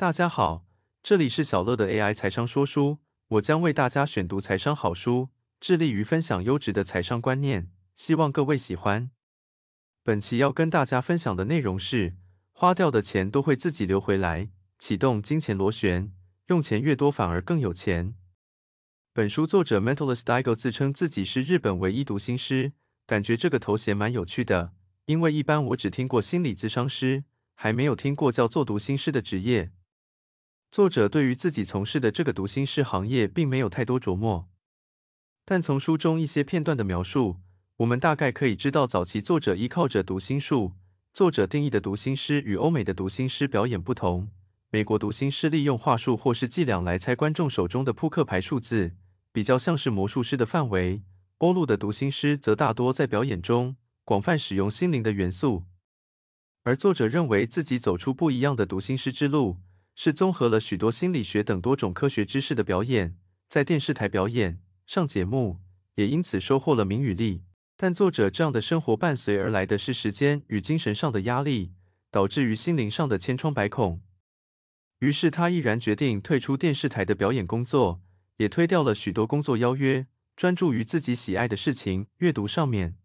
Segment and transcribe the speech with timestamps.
[0.00, 0.64] 大家好，
[1.02, 2.98] 这里是小乐的 AI 财商说书，
[3.30, 9.10] 我将为大家选读财商好书，致力于分享优质的财商观念，希望各位喜欢。
[10.04, 12.14] 本期要跟大家分享的内容是：
[12.52, 16.12] 花掉的钱都会自己流回来，启动金钱螺旋，
[16.46, 18.14] 用钱越多反而更有钱。
[19.12, 22.70] 本书作者 Mentalist d i g o 自称自己是日本唯一读心师，
[23.04, 24.74] 感觉这个头衔蛮有趣的。
[25.06, 27.24] 因为一般我只听过心理咨商师，
[27.56, 29.72] 还没有听过叫做读心师的职业。
[30.70, 34.48] 作者对于自己从事的这个读心师行业并没有太多琢磨，
[35.44, 37.40] 但从书中一些片段的描述，
[37.78, 40.74] 我们大概可以知道早期作者依靠着读心术。
[41.14, 44.28] 作者定义的读心师与欧美的读心师表演不同，
[44.70, 48.94] 美国读心师利用话术或是伎俩来猜观众手中的扑克牌数字，
[49.32, 51.02] 比较像是魔术师的范围；
[51.38, 53.76] 欧陆的读心师则大多在表演中。
[54.04, 55.64] 广泛使用心灵的元素，
[56.62, 59.58] 而作者认为自己走出不一样的读心师之路，
[60.00, 65.58] 是综合了许多心理学等多种科学知识的表演，在电视台表演、上节目，
[65.96, 67.42] 也因此收获了名与利。
[67.76, 71.72] 但作者这样的生活伴随而来的是时间与精神上的压力，
[72.12, 74.00] 导致于心灵上的千疮百孔。
[75.00, 78.00] 于是他毅然决定退出电视台的表演工作，
[78.36, 80.06] 也推掉了许多工作邀约，
[80.36, 82.96] 专注于自己喜爱的事情——阅读上面。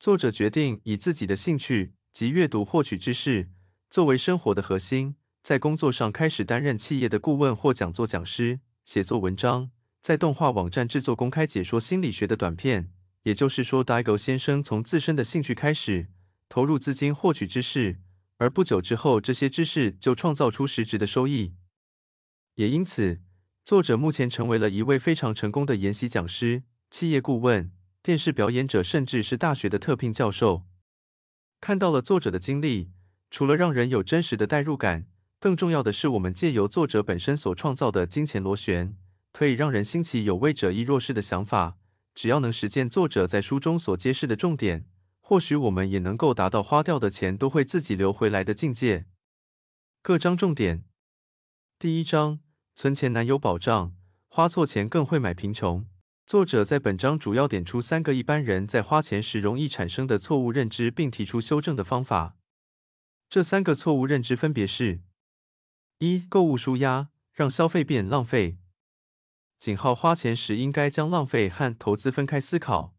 [0.00, 3.50] 作者决定以自己的兴趣及阅读获取知识
[3.90, 9.70] 作为生活的核心，在工作上开始担任企业的顾问或讲座讲师，写作文章，
[10.02, 12.90] 在动画网站制作公开解说心理学的短片。
[13.24, 16.08] 也就是说，Daigo 先生从自身的兴趣开始
[16.48, 18.00] 投入资金获取知识，
[18.36, 21.54] 而不久之后，这些知识就创造出实质的收益。
[22.54, 23.20] 也因此，
[23.64, 27.72] 作者目前成为了一位非常成功的研习讲师、企业顾问。
[28.00, 30.64] 电视表演者，甚至是大学的特聘教授，
[31.60, 32.92] 看到了作者的经历，
[33.30, 35.08] 除了让人有真实的代入感，
[35.40, 38.96] 更重要的是，我们借由作者本身所创造的金钱螺旋，
[39.32, 41.78] 可以让人兴起有为者亦若是的想法。
[42.12, 44.86] 只要能实践作者在书中所揭示的重点，
[45.20, 49.06] 或许我们也能够达到花掉的钱都会自己流回来的境界。
[50.02, 50.82] 各章重点：
[51.78, 52.40] 第一章，
[52.74, 53.94] 存钱难有保障，
[54.26, 55.86] 花错钱更会买贫穷。
[56.26, 62.36] 作者在本章主要点出三个一般人在花钱时容易产生的错误认知，并提出修正的方法。
[63.30, 65.00] 这三个错误认知分别是：
[65.98, 68.58] 一、购物舒压，让消费变浪费。
[69.58, 72.94] 井号花钱时应该将浪费和投资分开思考。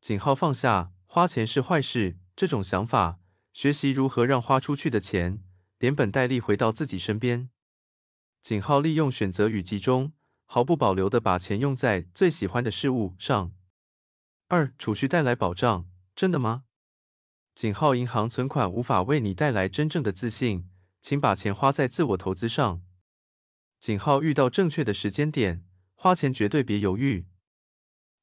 [0.00, 3.18] 井号放下花钱是坏事这种想法，
[3.52, 5.42] 学习如何让花出去的钱
[5.78, 7.50] 连本带利回到自己身边。
[8.42, 10.12] 井号利用选择与集中。
[10.46, 13.52] 毫不保留的把钱用在最喜欢的事物上。
[14.46, 16.64] 二、储蓄带来保障，真的吗？
[17.56, 20.68] 井号银行存款无法为你带来真正的自信，
[21.04, 22.82] 请把钱花在自我投资上。
[23.78, 27.26] 井号遇到正确的时间点，花钱绝对别犹豫。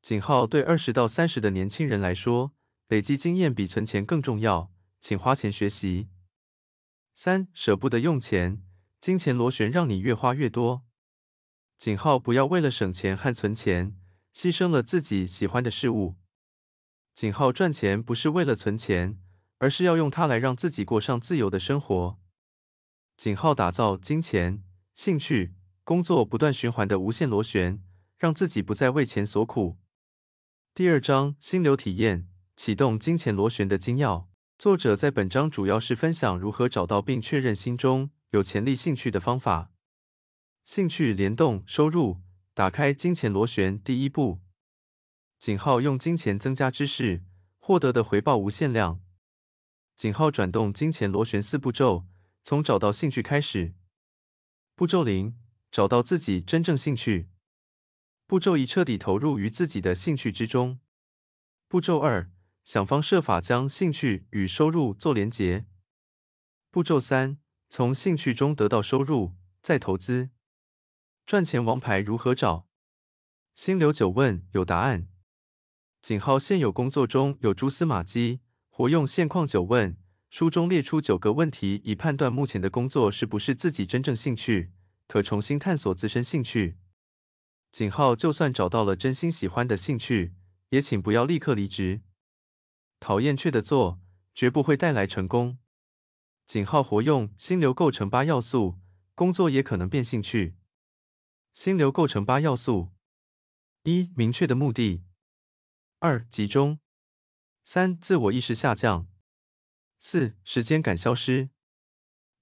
[0.00, 2.54] 井号对二十到三十的年轻人来说，
[2.88, 6.08] 累积经验比存钱更重要，请花钱学习。
[7.12, 8.62] 三、舍不得用钱，
[8.98, 10.86] 金钱螺旋让你越花越多。
[11.76, 13.94] 井号不要为了省钱和存钱，
[14.34, 16.16] 牺牲了自己喜欢的事物。
[17.14, 19.20] 井号赚钱不是为了存钱，
[19.58, 22.18] 而是要用它来让自己过上自由的生活。
[23.20, 24.64] 井号打造金钱、
[24.94, 25.52] 兴趣、
[25.84, 27.78] 工作不断循环的无限螺旋，
[28.16, 29.76] 让自己不再为钱所苦。
[30.72, 32.26] 第二章心流体验，
[32.56, 34.26] 启动金钱螺旋的精要。
[34.58, 39.70] 作者在本章主要是分享如何找到并确认心中有潜力兴趣的方法。
[40.64, 42.22] 兴趣联动收入，
[42.54, 43.78] 打开金钱螺旋。
[43.78, 44.38] 第一步，
[45.38, 47.22] 井号用金钱增加知识，
[47.58, 49.02] 获得的回报无限量。
[49.94, 52.06] 井号转动金钱螺旋四步骤，
[52.42, 53.74] 从找到兴趣开始。
[54.74, 55.36] 步骤零，
[55.70, 57.28] 找到自己真正兴趣。
[58.26, 60.80] 步骤一，彻底投入于自己的兴趣之中。
[61.68, 62.30] 步骤二，
[62.64, 65.66] 想方设法将兴趣与收入做连结。
[66.70, 70.30] 步骤三，从兴趣中得到收入，再投资。
[71.26, 72.66] 赚钱王牌如何找？
[73.54, 75.08] 心流九问有答案。
[76.02, 79.96] 井号现有工作中有蛛丝马迹，活用现况九问。
[80.30, 84.70] 书中列出九个问题，以判断目前的工作是不是自己真正兴趣，
[85.08, 86.78] 可重新探索自身兴趣。
[87.72, 90.34] 井号就算找到了真心喜欢的兴趣，
[90.68, 92.02] 也请不要立刻离职。
[93.00, 94.00] 讨厌却的做，
[94.32, 95.58] 绝不会带来成功。
[96.46, 98.78] 井号活用心流构成八要素，
[99.16, 100.54] 工作也可能变兴趣。
[101.52, 102.90] 心流构成八要素：
[103.82, 105.02] 一、明确的目的；
[105.98, 106.78] 二、集中；
[107.64, 109.06] 三、自我意识下降；
[110.02, 111.50] 四、时间感消失；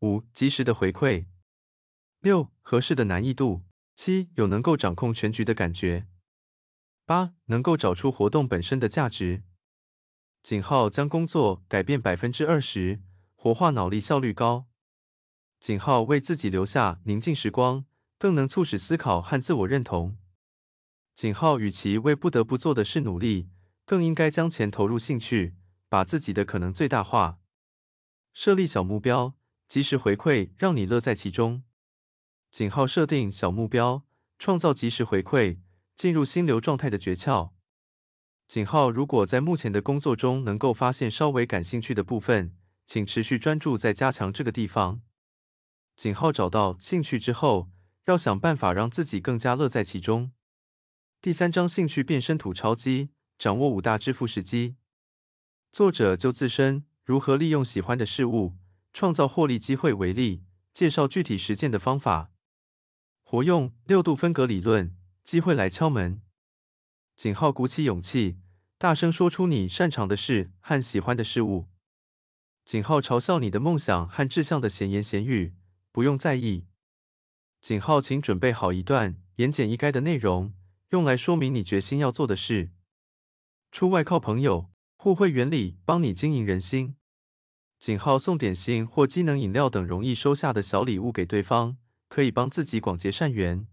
[0.00, 1.26] 五、及时的回馈；
[2.20, 3.64] 六、合适的难易度。
[3.96, 6.06] 七、有能够掌控全局的感觉。
[7.04, 9.42] 八、能够找出活动本身的价值。
[10.44, 13.02] 井号将工作改变百分之二十，
[13.34, 14.68] 活化脑力，效率高。
[15.58, 17.86] 井号为自己留下宁静时光，
[18.18, 20.16] 更能促使思考和自我认同。
[21.16, 23.50] 井号与其为不得不做的事努力，
[23.84, 25.56] 更应该将钱投入兴趣，
[25.88, 27.37] 把自己的可能最大化。
[28.38, 29.34] 设立小目标，
[29.66, 31.64] 及时回馈，让你乐在其中。
[32.52, 34.06] 井号设定小目标，
[34.38, 35.58] 创造及时回馈，
[35.96, 37.50] 进入心流状态的诀窍。
[38.46, 42.56] 井号如果在目前的工作中能够发现稍微感兴趣的部分，
[42.86, 45.02] 请持续专注在加强这个地方。
[45.96, 47.72] 井号找到兴趣之后，
[48.04, 50.30] 要想办法让自己更加乐在其中。
[51.20, 54.76] 第三章兴趣变身土超机，掌握五大致富时机。
[55.72, 58.58] 作者就自身如何利用喜欢的事物
[58.92, 60.44] 创造获利机会为例，
[60.74, 62.30] 介绍具体实践的方法。
[63.22, 64.94] 活用六度分隔理论，
[65.24, 66.20] 机会来敲门。
[67.16, 68.36] 井号鼓起勇气，
[68.76, 71.68] 大声说出你擅长的事和喜欢的事物。
[72.66, 75.54] 井号嘲笑你的梦想和志向的闲言闲语，
[75.90, 76.66] 不用在意。
[77.62, 80.52] 井号，请准备好一段言简意赅的内容，
[80.90, 82.70] 用来说明你决心要做的事。
[83.72, 86.96] 出外靠朋友，互惠原理帮你经营人心。
[87.80, 91.76] 井号送点心或机能饮料等容易收下的小礼物给对方，
[92.08, 93.66] 可以帮自己广结善缘。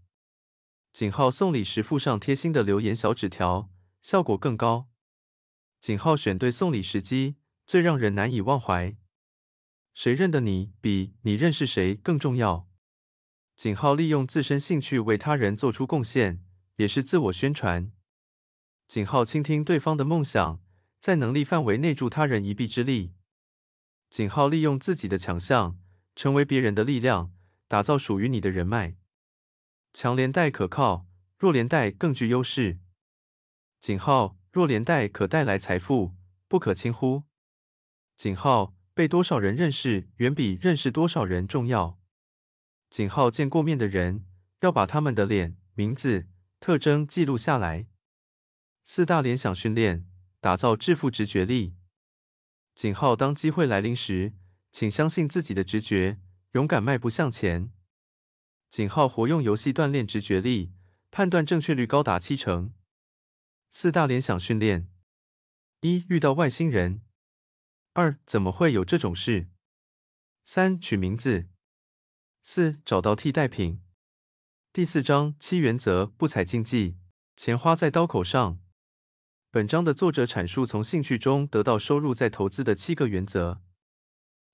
[0.94, 3.70] 井号送礼时附上贴心的留言小纸条，
[4.02, 4.88] 效果更高。
[5.82, 7.36] 井号选对送礼时机，
[7.66, 8.96] 最让人难以忘怀。
[9.94, 12.68] 谁认得你，比你认识谁更重要。
[13.58, 16.44] 井号利用自身兴趣为他人做出贡献，
[16.76, 17.92] 也是自我宣传。
[18.88, 20.62] 井号倾听对方的梦想，
[21.00, 23.14] 在能力范围内助他人一臂之力。
[24.16, 25.78] 井号利用自己的强项，
[26.16, 27.34] 成为别人的力量，
[27.68, 28.96] 打造属于你的人脉。
[29.94, 31.06] 强连带可靠，
[31.38, 32.80] 弱连带更具优势。
[33.82, 36.16] 井号弱连带可带来财富，
[36.48, 37.24] 不可轻忽。
[38.16, 42.00] 井号被多少人认识，远比认识多少人重要。
[42.90, 44.24] 井号见过面的人，
[44.62, 46.30] 要把他们的脸、名字、
[46.62, 47.88] 特征记录下来。
[48.86, 50.08] 四大联想训练，
[50.40, 51.76] 打造致富直觉力。
[52.76, 54.34] 井号当机会来临时，
[54.70, 56.20] 请相信自己的直觉，
[56.52, 57.72] 勇敢迈步向前。
[58.70, 60.74] 井号活用游戏锻炼直觉力，
[61.10, 62.74] 判断正确率高达七成。
[63.72, 64.90] 四大联想训练：
[65.80, 67.00] 一、遇到外星人；
[67.94, 69.48] 二、怎么会有这种事；
[70.44, 71.48] 三、取名字；
[72.44, 73.82] 四、找到替代品。
[74.74, 76.98] 第四章七原则不踩禁忌，
[77.38, 78.60] 钱花在刀口上。
[79.56, 83.62] 本章的作者阐述从兴趣中得到收入再投资的七个原则。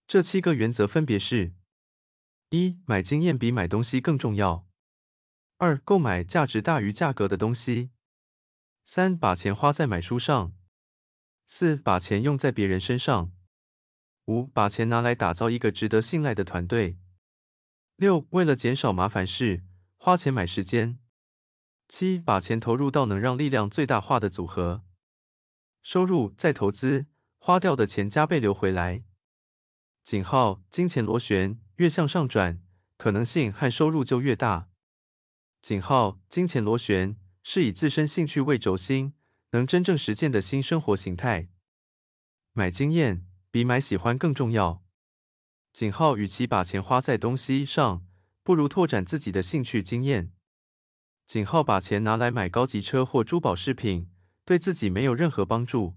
[0.05, 1.55] 这七个原则分别是。
[2.51, 4.67] 一买经验比买东西更重要。
[5.57, 7.89] 二购买价值大于价格的东西。
[8.83, 10.53] 三把钱花在买书上。
[11.47, 13.31] 四把钱用在别人身上。
[14.25, 16.99] 五把钱拿来打造一个值得信赖的团队。
[17.95, 19.63] 六为了减少麻烦事，
[19.97, 20.99] 花钱买时间。
[21.89, 24.83] 七把钱投入到能让力量最大化的组合。
[25.81, 27.07] 收入再投资，
[27.37, 29.03] 花掉的钱加倍流回来。
[30.03, 31.59] 井号金钱螺旋。
[31.77, 32.61] 越向上转，
[32.95, 34.69] 可能性和收入就越大。
[35.63, 39.13] 井号金钱螺旋是以自身兴趣为轴心，
[39.49, 41.49] 能真正实践的新生活形态。
[42.53, 44.83] 买经验比买喜欢更重要。
[45.73, 48.05] 井号与其把钱花在东西上，
[48.43, 50.31] 不如拓展自己的兴趣经验。
[51.25, 54.11] 井号把钱拿来买高级车或珠宝饰品，
[54.45, 55.95] 对自己没有任何帮助。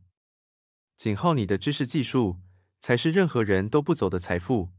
[0.97, 2.41] 井号你的知识技术
[2.81, 4.71] 才是任何人都不走的财富。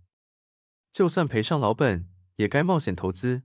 [0.92, 2.08] 就算赔上老本，
[2.38, 3.44] 也该冒险投资。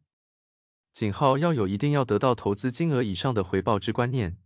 [0.93, 4.39] 井号要有一定要得到投资金额以上的回报之观念。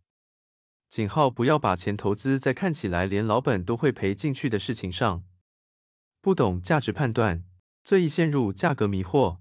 [0.88, 5.24] 井号不要把钱投资在看起来连老本都会赔进去的事情上。
[6.20, 7.44] 不懂价值判断，
[7.82, 9.38] 最易陷入价格迷惑。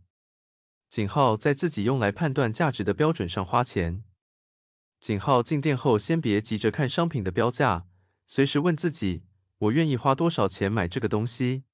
[0.90, 4.04] 井号在自己用来判断价值的标准上花钱。
[5.04, 7.86] 井号进店后先别急着看商品的标价，
[8.26, 9.24] 随时问自己：
[9.58, 11.66] 我愿意花多少钱买这个东西？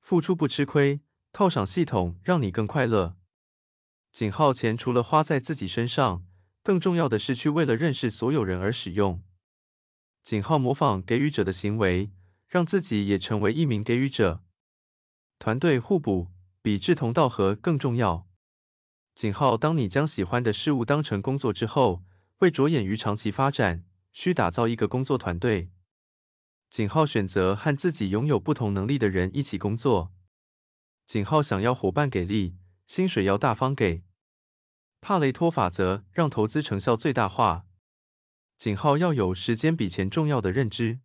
[0.00, 1.00] 付出不吃亏，
[1.32, 3.16] 犒赏系统让你更快乐。
[4.12, 6.26] 井号钱除了花在自己身上，
[6.64, 9.22] 更重要的是去为了认识所有人而使用。
[10.24, 12.10] 井号模仿给予者的行为，
[12.48, 14.42] 让自己也成为一名给予者。
[15.38, 18.26] 团队互补比志同道合更重要。
[19.14, 22.02] 井号当你将喜欢的事物当成工作之后，
[22.40, 25.70] 为着眼于长期发展，需打造一个工作团队。
[26.70, 30.12] 井号选择和自己拥有不同能力的人一起工作。
[31.06, 32.56] 井号想要伙伴给力，
[32.86, 34.04] 薪水要大方给。
[35.02, 37.66] 帕雷托法则让投资成效最大化。
[38.56, 41.00] 井号要有时间比钱重要的认知。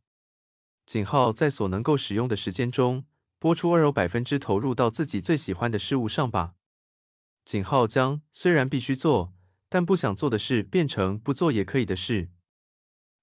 [0.85, 3.05] 井号在所能够使用的时间中，
[3.39, 6.55] 拨出二百分之投入到自己最喜欢的事物上吧。
[7.43, 9.33] 井号将虽然必须做，
[9.69, 12.29] 但不想做的事变成不做也可以的事。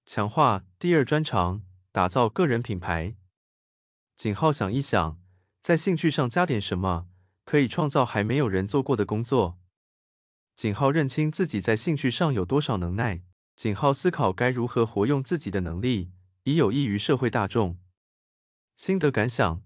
[0.05, 3.15] 强化第二专长，打造个人品牌。
[4.17, 5.19] 井号想一想，
[5.61, 7.07] 在兴趣上加点什么，
[7.45, 9.57] 可以创造还没有人做过的工作。
[10.55, 13.23] 井号认清自己在兴趣上有多少能耐。
[13.55, 16.11] 井号思考该如何活用自己的能力，
[16.43, 17.79] 以有益于社会大众。
[18.75, 19.63] 心得感想：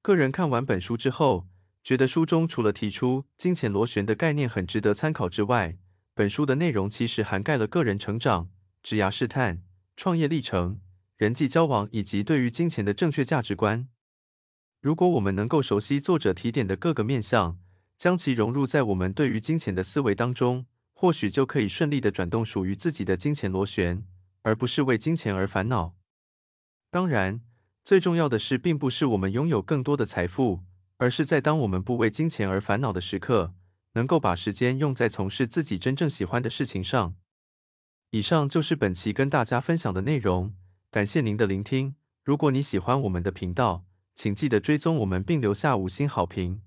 [0.00, 1.48] 个人看完本书之后，
[1.82, 5.78] 觉得书中除了提出金钱螺旋的概念很值得参考之外，
[6.14, 8.50] 本书的内容其实涵盖了个人成长、
[8.82, 9.62] 职涯试探、
[9.96, 10.80] 创业历程、
[11.16, 13.88] 人际交往以及对于金钱的正确价值观。
[14.80, 17.58] 如果我们能够熟悉作者提点的各个面向，
[17.98, 20.66] 将其融入在我们对于金钱的思维当中。
[20.94, 24.06] 或许就可以顺利的转动属于自己的金钱螺旋，
[24.42, 25.96] 而不是为金钱而烦恼。
[26.92, 27.40] 当然，
[27.82, 30.60] 最重要的是，并不是我们拥有更多的财富，
[31.02, 33.54] 而是在当我们不为金钱而烦恼的时刻，
[33.94, 37.16] 能够把时间用在从事自己真正喜欢的事情上。
[38.10, 40.54] 以上就是本期跟大家分享的内容，
[40.92, 41.96] 感谢您的聆听。
[42.22, 46.62] 如果你喜欢我们的频道，请记得追踪我们并留下五星好评。